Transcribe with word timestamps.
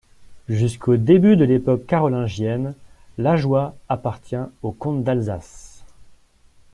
Jusqu'au 0.49 0.97
début 0.97 1.35
de 1.37 1.45
l'époque 1.45 1.85
carolingienne, 1.85 2.73
l'Ajoie 3.19 3.75
appartient 3.87 4.35
aux 4.63 4.71
comtes 4.71 5.03
d'Alsace. 5.03 5.83